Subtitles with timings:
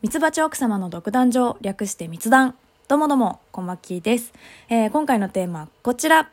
[0.00, 2.54] ミツバチ奥様の独壇場、略して密談。
[2.86, 4.32] どうもどうも、こまきです。
[4.68, 6.30] えー、今回のテーマはこちら。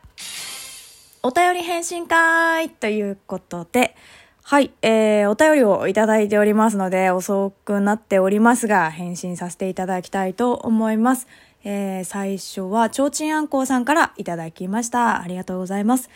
[1.24, 3.96] お便り返信会ということで、
[4.44, 11.26] はい、えー、お便りをいただいておりますので、遅くなっておりますが、返信させていただきたいと思います。
[11.64, 15.20] えー、最初は、ちょうちんあんこうさんからいただきました。
[15.20, 16.08] ありがとうございます。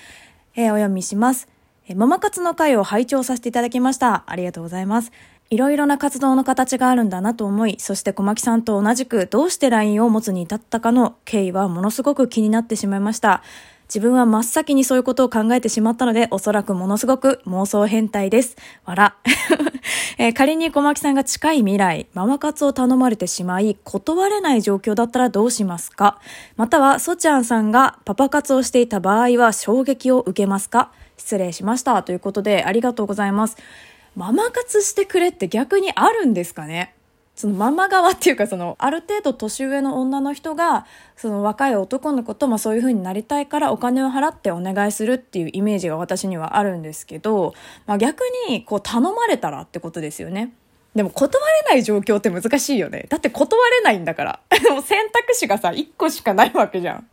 [0.55, 1.48] えー、お読みします。
[1.96, 4.23] ママ活の会を拝聴させていただきました。
[4.29, 5.11] ありがとうございます。
[5.51, 13.42] いろいろな活動の形があるんだなと思い、そして小牧さんと同じくどうして LINE を持つに至ったかの経緯はものすごく気になってしまいました。
[13.89, 18.56] 自分は真っ先にそういうことを考えてしまったので、おそらくものすごく妄想変態です。
[18.84, 19.16] わら。
[20.19, 26.20] えー、仮に小牧さんが近い未来、ママ活を頼まれてしまい、断れない状況だったらどうしますか？
[26.56, 30.92] または、ソチャンさんがパパ活をしていた場合は衝撃を受けますか？
[31.17, 32.05] 失礼しました。
[32.05, 33.56] ということで、ありがとうございます。
[34.16, 36.95] ママ活してくれって逆にあるんですかね？
[37.37, 40.84] そのママ側っていうかそのある程度年上の女の人が
[41.16, 47.55] その若い男の子とまそういう風になりたいからお金を払ってお願いするっていうイメージが私にはあるんですけど、
[47.86, 50.52] まあ、逆にこう頼まれたらってことですよね。
[50.95, 53.06] でも断れない状況って難しいよね。
[53.08, 54.41] だって断れないんだから。
[54.62, 57.08] でも選択肢がさ、1個しかないわけじゃん。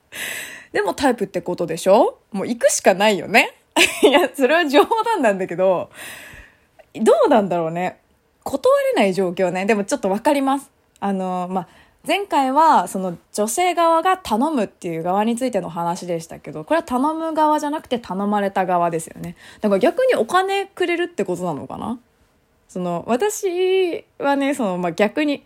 [0.73, 2.17] でもタイプってことでしょ？
[2.31, 3.53] もう行くしかないよね。
[4.01, 5.89] いや、それは冗談なんだけど、
[7.03, 7.99] どうなんだろうね。
[8.43, 8.61] 断
[8.95, 9.65] れない状況ね。
[9.65, 10.71] でもちょっとわかります。
[10.99, 11.67] あの、まあ、
[12.07, 19.35] 前回はその女性側が頼むっていう側についての話でしたけど、これは頼む側じゃなくて頼まれた側ですよね。
[19.59, 21.99] だから逆にお金くれるってことなのかな？
[22.69, 25.43] その、私はね、その、まあ、逆に、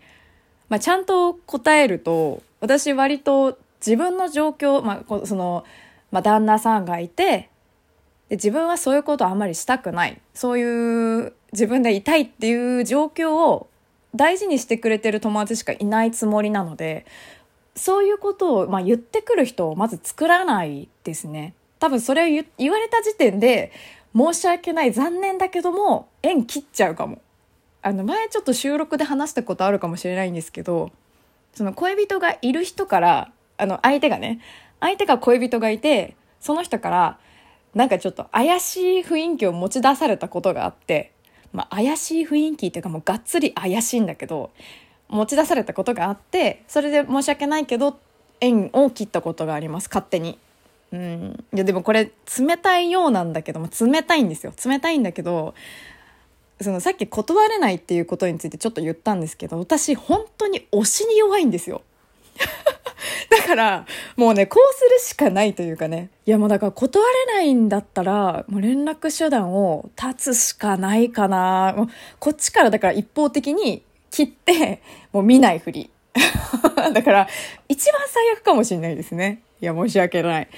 [0.68, 5.64] まあ、ちゃんと答えると、私割と自分の状況、まあ、その、
[6.10, 7.48] まあ、旦那さんがいて、
[8.32, 10.18] で自分はそういうことあんまりしたくない。
[10.32, 13.68] そういう自分でいたいっていう状況を
[14.14, 17.04] 大事にしてくれてる友達しかいないつもりなので、
[17.76, 21.52] そういうことを、まあ、言ってくる人をまず作らないですね。
[21.78, 23.70] 多分それを言われた時点で、
[24.16, 27.20] 申し訳ない、残念だけども、縁切っちゃうかも。
[27.82, 30.90] あの、前ちょっと収録で話したことあるかもしれないんですけど、
[31.52, 34.40] その恋人がいる人から、あの、相手がね、
[34.80, 37.18] 相手が恋人がいて、その人から、
[37.74, 41.12] なんかちょっと怪しい雰囲気を持ち出されたことがあって、
[41.52, 44.50] まあ、怪しい雰囲気っていうかもうがっつり怪しいんだけど、
[45.08, 47.98] 持ち出されたことがあって、それで申し訳ないけど、
[48.40, 50.38] 縁を切ったことがあります、勝手に。
[50.92, 51.44] うん。
[51.54, 54.52] いや、でもこれ、冷たいようなんだけども、冷たいんですよ。
[54.64, 55.54] 冷たいんだけど、
[56.60, 61.82] そのさっき断れないっていうことについてちょっと言ったんですけど、私本当に推しに弱いんですよ。
[63.32, 66.10] だから、もうね、こうするしかないというかね。
[66.26, 71.72] いやもうだから断れないんだったら、もう連絡手段を断つしかないかな。
[71.74, 71.88] もう
[72.18, 74.82] こっちからだから一方的に切って、
[75.12, 75.90] もう見ないふり。
[76.92, 77.28] だから、
[77.68, 79.40] 一番最悪かもしれないですね。
[79.62, 80.48] いや、申し訳ない。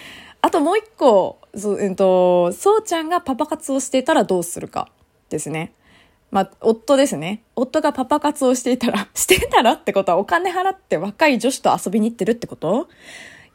[0.43, 4.89] あともう一個、そう、えっと、そうちゃんがパパ活をしていたらどうするか
[5.31, 5.73] ですね。
[6.35, 7.45] まあ、夫ですね。
[7.55, 12.89] 夫がパパ活をしていたら、 してたらってことはお金払って若い女子と遊びに行ってるってこと？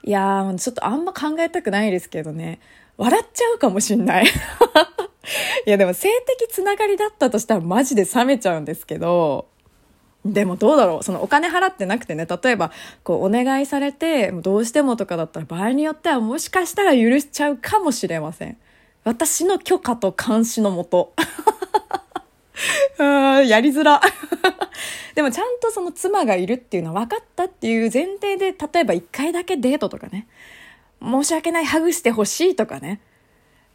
[0.05, 2.61] いやー、ちょっとあんま考えたくないですけどね。
[2.95, 4.25] 笑っちゃうかもしんない。
[5.67, 6.07] いや、でも性
[6.39, 9.49] 的つながりだったとしたらマジで冷めちゃうんですけど、
[10.23, 11.03] でもどうだろう？
[11.03, 12.71] そのお金払ってなくてね、例えば、
[13.03, 18.55] こうお願いされて、どうしてもとかだったら場合によってはもしかしたら許しちゃうかもしれません。
[19.03, 21.11] 私の許可と監視のもと。
[23.03, 24.01] やりづら。
[25.15, 30.27] でもちゃんとその妻がいるっていうのは分かったっていう前提で、例えば一回だけデートとかね。
[31.01, 33.01] 申し訳ない、ハグしてほしいとかね。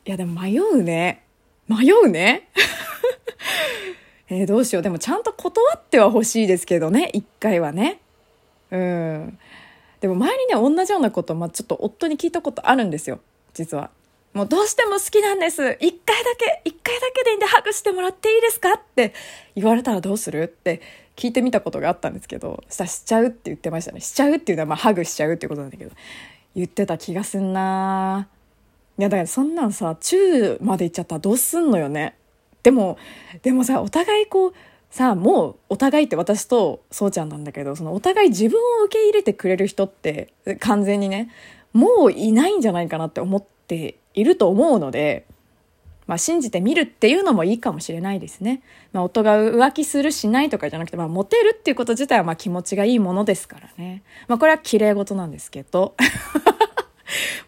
[0.05, 1.25] いやでも迷うね。
[1.69, 2.49] 迷うね。
[4.29, 4.83] えー、どうしよう。
[4.83, 7.11] でもちゃんと断っては欲しいですけどね。
[7.13, 8.01] 一回はね。
[8.71, 9.39] うん。
[10.01, 13.21] でも前にね、同じようなこと、まあ、ちょっと夫に聞いたことあるんですよ。
[13.55, 13.91] 実は。
[14.35, 15.79] もうどうしても好きなんです。
[15.81, 19.15] 一回だけ、一回だけでいいんでハグしてもらっていいですかって
[19.55, 20.83] 言われたらどうするって
[21.15, 24.01] 聞いてみたことがあったんですけど、したらしちゃうって言ってましたね。
[24.01, 25.93] しちゃうっていうのはまあハグしちゃうってことなんだけど、
[26.57, 28.29] 言ってた気がすんな
[28.99, 32.17] いやだからそんなんさ、チューまで行っちゃったらどうすんのよね。
[32.65, 32.99] でも、
[33.43, 34.55] でもさ、お互いこう、
[34.91, 41.33] さあもうお互いって私とそうちゃんなんだけどそのお互い自分を受け入れてくれる人って完全にね
[41.73, 45.27] もういないんじゃないかなって思っていると思うので、
[46.07, 48.63] まあ、信じてみるっていうのもいいかもしれないですね。
[48.93, 54.03] まあ、夫が浮気するしないとかじゃなくて、まあ、モテるっていうこと自体はまあ気持ちがいいものですからね。
[54.29, 55.95] まあ、これは綺麗事なんですけど。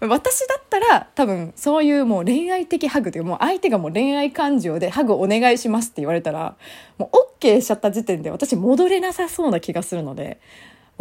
[0.01, 6.57] 私だったら多分そういうもう恋愛的ハグというもう相手がもう恋愛感情でハグお願いしますって言われたら
[6.99, 10.39] もう OK しちゃった時点で私戻れなさそうな気がするので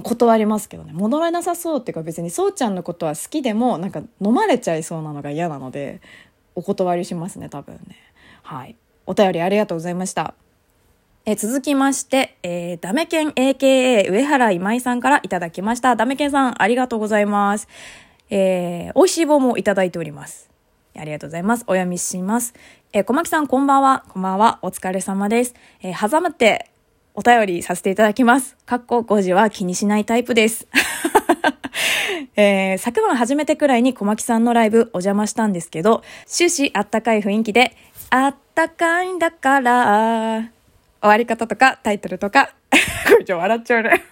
[0.03, 6.01] 断りますけどね戻れなさそうっていうか別にそうちゃんのことは好きでもなんか飲まれちゃいそうなのが嫌なので
[6.55, 7.97] お断りしますね多分ね
[8.43, 8.75] はい
[9.05, 10.33] お便りありがとうございました
[11.27, 15.95] え続きまして、えー、ダメケン AKA 上原今井さんからいただきました。
[15.95, 17.67] ダメケンさん、ありがとうございます。
[18.29, 20.51] えー、美味しい棒もいただいております。
[20.95, 21.63] ありがとうございます。
[21.63, 22.53] お読みします。
[22.93, 24.05] えー、小牧さん、こんばんは。
[24.09, 24.59] こんばんは。
[24.61, 25.55] お疲れ様です。
[25.81, 26.69] えー、はざまって
[27.17, 28.57] お便りさせていただきます。
[28.65, 30.67] かっこ5時は気にしないタイプです。
[32.35, 37.73] えー、昨晩初めてくらいに小牧さんのライブお邪魔したんですけど、終始あったかい雰囲気で、
[38.09, 40.41] あったかいんだから、
[40.99, 42.53] 終わり方とかタイトルとか、
[43.07, 44.03] これちょ、笑っちゃうね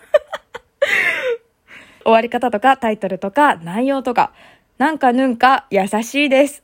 [2.04, 4.32] 終わり方とかタイトルとか内容とか、
[4.78, 6.64] なんかぬんか優しいです。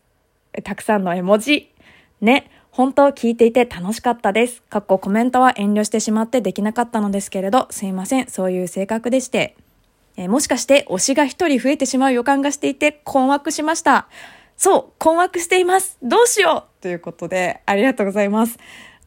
[0.64, 1.70] たくさんの絵文字。
[2.22, 4.62] ね、本当聞いていて楽しかったです。
[4.70, 9.56] かっこコメントは遠慮してしまってできなかったのですけれど、すいません、そういう性格でして。
[10.18, 14.08] えー、もしかして推しが一人増えてしまう予感がしていて困惑しました。
[14.58, 15.98] そう、困惑しています。
[16.04, 18.58] どうしようということで、ありがとうございます。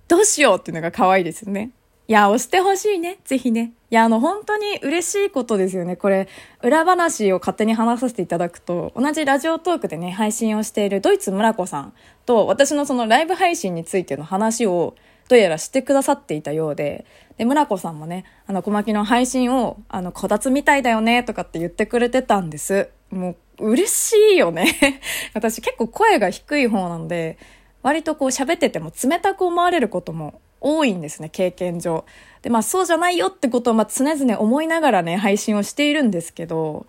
[0.09, 1.71] どうしようっていうのが可愛いですよね。
[2.09, 3.19] いや、押してほしいね。
[3.25, 3.73] ぜひね。
[3.91, 5.97] いや、あの、本当に嬉しいことですよね。
[5.97, 6.29] これ、
[6.63, 11.93] 裏話を勝手に話させていただくと、同じラジオトークでね、配信をしているドイツ村子さん
[12.27, 14.97] と、私のそのライブ配信についての話を、
[15.29, 17.07] どうやらしてくださっていたようで、
[17.39, 22.91] で、村子さんもね、あの、小牧の配信を、あの、こたつみたいだよね、とかって言ってくれてたんです。
[23.11, 25.01] もう、嬉しいよね。
[25.35, 27.39] 私結構声が低い方なので、
[27.83, 32.05] 割とこう喋ってても冷たく思われることも多いんですね、経験上。
[32.43, 36.87] で、まあそうじゃないよってことをまあ常々思いながらね、配信をしているんですけど、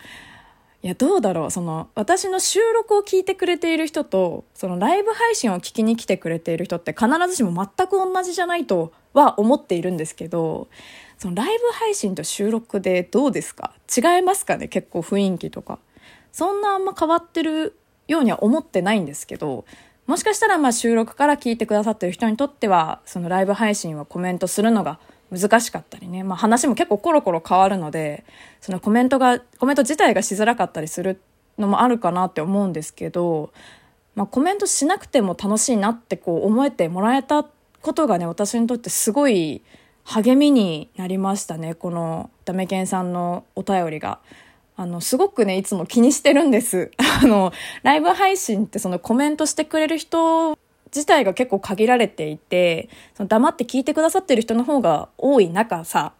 [0.81, 1.51] いや、どうだろう。
[1.51, 10.67] その、私の収録を聞いてくれている人と、そのライブ配信を聞きに来てくれている人って必ずしも全く同じじゃないとは思っているんですけど、
[11.17, 13.73] そのライブ配信と収録でどうですか？
[13.95, 15.79] 違いますかね結構雰囲気とか。
[16.33, 17.77] そんなあんま変わってる
[18.09, 19.63] ようには思ってないんですけど、
[20.05, 24.99] もしかしたらまあ収録から聞いてくださってる人にとっては、そのライブ配信はコメントするのが
[25.31, 28.25] 難しかったりね、まあ話も結構コロコロ変わるので、
[28.59, 31.21] そのコメントが、コメント自体がしづらかったりする
[31.57, 33.53] のもあるかなって思うんですけど、
[34.15, 37.45] まあコメントしなくても楽しいなってこう思えてもらえた
[37.81, 39.61] ことがね、私にとってすごい
[40.03, 44.19] 励みになりましたね、このダメケンさんのお便りが。
[44.75, 46.91] あの、すごくね、いつも気にしてるんです。
[47.21, 47.51] あの、
[47.83, 56.13] ライブ配信ってそのコメントしてくれる人自体が結構限られていて、その黙って聞いてくださってる人の方が多い中さ、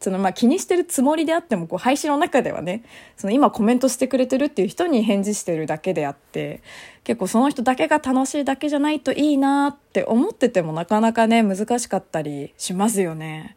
[0.00, 2.84] そのまあ気にしてるつもりであってもこう配信の中ではね
[3.16, 6.62] その今コメントしてくれてるっていう人に返事してるだけであって
[7.02, 13.56] 結構その人だけが楽しいだけじゃないといいなって思っててもなかなかね難しかったりしますよね。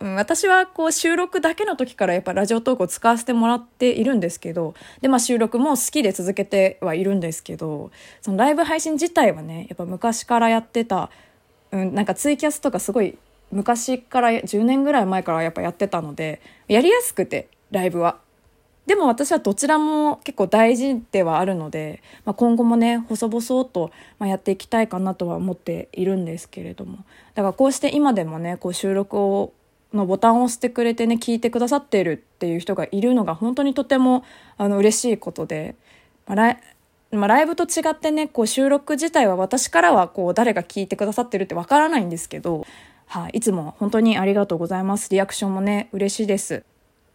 [0.00, 7.90] うん、私はこう収録だけの時からやっぱラジオトークを使わせてもらっているんですけど、で、まあ収録も好きで続けてはいるんですけど、
[8.20, 11.10] そのライブ配信自体はね、やっぱ昔からやってた、
[11.72, 13.18] うん、なんかツイキャスとかすごい
[13.50, 18.18] 昔から10年ぐらい前からやっぱやってたので、やりやすくて、ライブは。
[18.86, 27.04] でも私はどちらも結構大事ではあるので、まあ、今後もね細々とやっていきたいかなとは思っているんですけれども
[27.34, 29.52] だからこうして今でもねこう収録を
[29.92, 34.24] のボタンを押してくれてね聞いてくださっているっていう人がいるのが本当にとても
[34.56, 35.76] あの嬉しいことで、
[36.26, 36.60] まあライ
[37.10, 42.66] まあ、ライブと違ってねこう収録自体は私からはこう誰が聞いてくださってるってわからないんですけど、
[43.06, 45.08] はい、いつも本当にありがとうございます。
[45.10, 46.64] リアクションもね嬉しいです。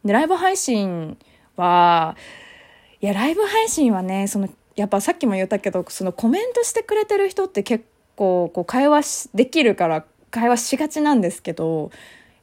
[0.04, 1.18] でライブ配信
[1.58, 2.16] は
[3.02, 11.92] いやライブ配信はねそのやっぱさっきも言ったけどそのコメントしてくれてる人って結構こう会話できるから会話しがちなんですけど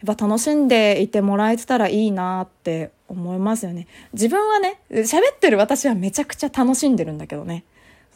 [0.05, 3.87] やっぱ楽しんでいてもらえてたらいいなって思いますよね。
[4.13, 7.65] 自分はね、喋ってる私はめちゃくちゃ楽しんでるんだけどね。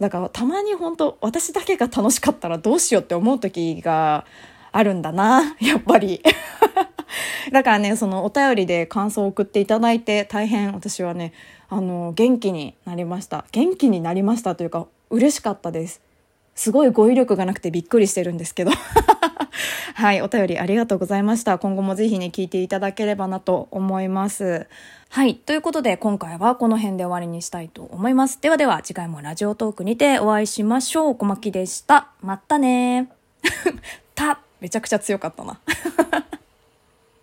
[0.00, 4.24] だからたまに本当私だけが楽しかったらどうしようって思う時が
[4.72, 6.22] あるんだな、 やっぱり。
[7.52, 11.32] だからね、そのお便りで感想を送っていただいて大変私はね、
[11.68, 13.44] あの、元気になりました。
[13.52, 16.00] 元気になりましたというか嬉しかったです。
[16.54, 18.72] すごい語彙力がなくてびっくりしてるんですけど。
[19.96, 21.56] はい、お便りありがとうございました。
[21.56, 24.66] 今後もぜひね、聞いていただければなと思います。
[25.08, 25.36] はい。
[25.36, 28.40] ということで、今回はこの辺で終わりにしたいと思います。
[28.40, 31.14] ではでは、次回もラジオトークにてお会いしましょう。
[31.14, 32.08] 小牧でした。
[32.22, 33.08] またね
[34.16, 35.60] た、めちゃくちゃ強かったな。